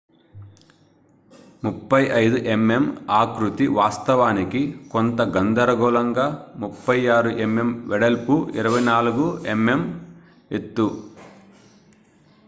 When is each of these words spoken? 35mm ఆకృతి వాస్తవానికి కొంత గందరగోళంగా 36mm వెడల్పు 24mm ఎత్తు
35mm 1.63 2.85
ఆకృతి 3.17 3.65
వాస్తవానికి 3.75 4.61
కొంత 4.91 5.21
గందరగోళంగా 5.35 6.25
36mm 6.63 7.69
వెడల్పు 7.87 8.35
24mm 8.57 9.83
ఎత్తు 10.51 10.87